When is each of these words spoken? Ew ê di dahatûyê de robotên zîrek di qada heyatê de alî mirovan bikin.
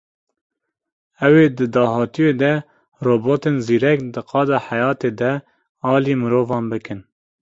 Ew 1.25 1.33
ê 1.45 1.47
di 1.57 1.65
dahatûyê 1.75 2.33
de 2.41 2.53
robotên 3.07 3.55
zîrek 3.65 3.99
di 4.13 4.21
qada 4.29 4.57
heyatê 4.67 5.09
de 5.19 5.31
alî 5.93 6.13
mirovan 6.21 6.65
bikin. 6.71 6.99